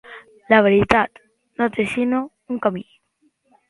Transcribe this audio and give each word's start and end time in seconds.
La 0.53 0.61
veritat 0.67 1.21
no 1.61 1.71
té 1.79 1.89
sinó 1.95 2.27
un 2.57 2.63
camí. 2.67 2.87